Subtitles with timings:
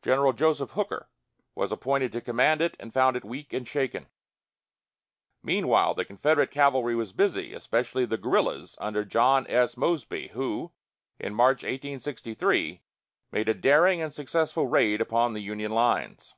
[0.00, 1.10] General Joseph Hooker
[1.56, 4.06] was appointed to command it and found it weak and shaken.
[5.42, 9.76] Meanwhile, the Confederate cavalry was busy, especially the guerrillas under John S.
[9.76, 10.70] Mosby, who,
[11.18, 12.84] in March, 1863,
[13.32, 16.36] made a daring and successful raid upon the Union lines.